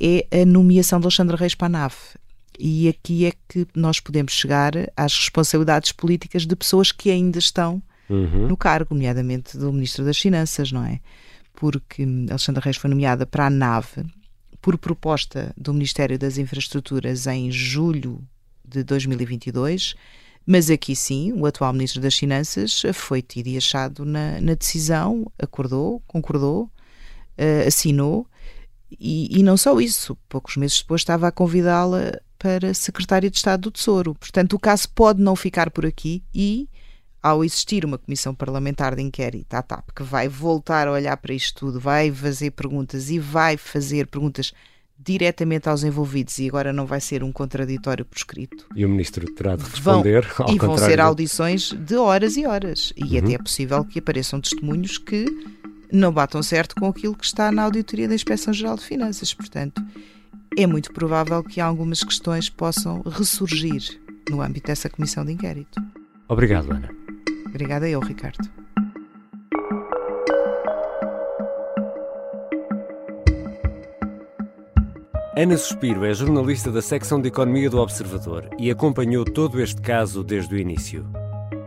é 0.00 0.26
a 0.42 0.44
nomeação 0.44 0.98
de 0.98 1.06
Alexandre 1.06 1.36
Reis 1.36 1.54
para 1.54 1.66
a 1.66 1.70
NAV. 1.70 1.94
E 2.58 2.88
aqui 2.88 3.26
é 3.26 3.32
que 3.48 3.66
nós 3.74 3.98
podemos 3.98 4.32
chegar 4.32 4.72
às 4.96 5.16
responsabilidades 5.16 5.90
políticas 5.92 6.46
de 6.46 6.54
pessoas 6.54 6.92
que 6.92 7.10
ainda 7.10 7.38
estão 7.38 7.82
uhum. 8.08 8.48
no 8.48 8.56
cargo, 8.56 8.94
nomeadamente 8.94 9.56
do 9.56 9.72
Ministro 9.72 10.04
das 10.04 10.18
Finanças, 10.18 10.72
não 10.72 10.84
é? 10.84 11.00
Porque 11.52 12.06
Alexandra 12.28 12.62
Reis 12.62 12.76
foi 12.76 12.90
nomeada 12.90 13.26
para 13.26 13.46
a 13.46 13.50
NAVE 13.50 14.04
por 14.60 14.78
proposta 14.78 15.52
do 15.56 15.72
Ministério 15.72 16.18
das 16.18 16.38
Infraestruturas 16.38 17.26
em 17.26 17.50
julho 17.50 18.22
de 18.64 18.82
2022, 18.82 19.94
mas 20.46 20.70
aqui 20.70 20.96
sim, 20.96 21.32
o 21.32 21.46
atual 21.46 21.72
Ministro 21.72 22.00
das 22.00 22.16
Finanças 22.16 22.82
foi 22.92 23.22
tido 23.22 23.46
e 23.48 23.56
achado 23.56 24.04
na, 24.04 24.40
na 24.40 24.54
decisão, 24.54 25.30
acordou, 25.38 26.02
concordou, 26.06 26.64
uh, 27.38 27.66
assinou, 27.66 28.26
e, 28.98 29.38
e, 29.38 29.42
não 29.42 29.56
só 29.56 29.80
isso, 29.80 30.16
poucos 30.28 30.56
meses 30.56 30.78
depois 30.78 31.00
estava 31.00 31.26
a 31.26 31.32
convidá-la 31.32 32.20
para 32.38 32.74
secretária 32.74 33.30
de 33.30 33.36
Estado 33.36 33.62
do 33.62 33.70
Tesouro. 33.70 34.14
Portanto, 34.14 34.54
o 34.54 34.58
caso 34.58 34.88
pode 34.90 35.20
não 35.20 35.34
ficar 35.34 35.70
por 35.70 35.84
aqui 35.86 36.22
e, 36.34 36.68
ao 37.24 37.42
existir 37.42 37.86
uma 37.86 37.96
comissão 37.96 38.34
parlamentar 38.34 38.94
de 38.94 39.00
inquérito, 39.00 39.54
a 39.54 39.62
TAP, 39.62 39.92
que 39.96 40.02
vai 40.02 40.28
voltar 40.28 40.86
a 40.86 40.92
olhar 40.92 41.16
para 41.16 41.32
isto 41.32 41.58
tudo, 41.58 41.80
vai 41.80 42.12
fazer 42.12 42.50
perguntas 42.50 43.08
e 43.08 43.18
vai 43.18 43.56
fazer 43.56 44.08
perguntas 44.08 44.52
diretamente 44.98 45.66
aos 45.66 45.84
envolvidos 45.84 46.38
e 46.38 46.46
agora 46.46 46.70
não 46.70 46.84
vai 46.84 47.00
ser 47.00 47.24
um 47.24 47.32
contraditório 47.32 48.04
por 48.04 48.18
escrito. 48.18 48.66
E 48.76 48.84
o 48.84 48.90
ministro 48.90 49.24
terá 49.32 49.56
de 49.56 49.64
responder. 49.64 50.26
Vão, 50.36 50.54
e 50.54 50.58
vão 50.58 50.76
ser 50.76 51.00
audições 51.00 51.72
de 51.72 51.96
horas 51.96 52.36
e 52.36 52.44
horas. 52.46 52.92
E 52.94 53.18
uhum. 53.18 53.24
até 53.24 53.32
é 53.32 53.38
possível 53.38 53.82
que 53.86 54.00
apareçam 54.00 54.38
testemunhos 54.38 54.98
que 54.98 55.24
não 55.90 56.12
batam 56.12 56.42
certo 56.42 56.74
com 56.74 56.86
aquilo 56.86 57.16
que 57.16 57.24
está 57.24 57.50
na 57.50 57.62
auditoria 57.62 58.06
da 58.06 58.14
Inspeção-Geral 58.14 58.76
de 58.76 58.84
Finanças. 58.84 59.32
Portanto, 59.32 59.82
é 60.58 60.66
muito 60.66 60.92
provável 60.92 61.42
que 61.42 61.58
algumas 61.58 62.04
questões 62.04 62.50
possam 62.50 63.00
ressurgir 63.00 63.98
no 64.28 64.42
âmbito 64.42 64.66
dessa 64.66 64.90
comissão 64.90 65.24
de 65.24 65.32
inquérito. 65.32 65.80
Obrigado, 66.28 66.70
Ana. 66.70 67.03
Obrigada 67.54 67.88
eu, 67.88 68.00
Ricardo. 68.00 68.50
Ana 75.36 75.56
Suspiro 75.56 76.04
é 76.04 76.12
jornalista 76.12 76.72
da 76.72 76.82
secção 76.82 77.20
de 77.20 77.28
Economia 77.28 77.70
do 77.70 77.78
Observador 77.78 78.48
e 78.58 78.72
acompanhou 78.72 79.24
todo 79.24 79.60
este 79.60 79.80
caso 79.80 80.24
desde 80.24 80.52
o 80.52 80.58
início. 80.58 81.06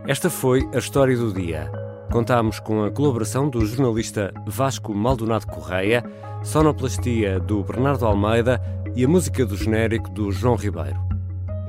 Esta 0.06 0.28
foi 0.28 0.68
a 0.74 0.78
história 0.78 1.16
do 1.16 1.32
dia. 1.32 1.72
Contámos 2.12 2.60
com 2.60 2.84
a 2.84 2.90
colaboração 2.90 3.48
do 3.48 3.64
jornalista 3.64 4.32
Vasco 4.46 4.94
Maldonado 4.94 5.46
Correia, 5.46 6.04
sonoplastia 6.42 7.40
do 7.40 7.62
Bernardo 7.62 8.04
Almeida 8.04 8.60
e 8.94 9.06
a 9.06 9.08
música 9.08 9.46
do 9.46 9.56
genérico 9.56 10.10
do 10.10 10.30
João 10.32 10.56
Ribeiro. 10.56 11.00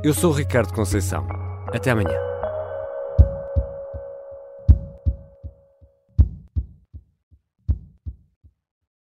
Eu 0.03 0.13
sou 0.13 0.33
Ricardo 0.33 0.73
Conceição. 0.73 1.25
Até 1.67 1.91
amanhã. 1.91 2.28